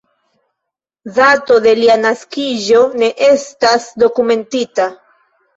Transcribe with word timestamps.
Dato 1.17 1.57
de 1.67 1.73
lia 1.81 1.99
naskiĝo 2.05 2.81
ne 3.03 3.11
estas 3.29 3.89
dokumentita. 4.05 4.93